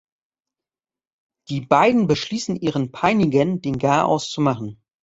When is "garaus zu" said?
3.77-4.41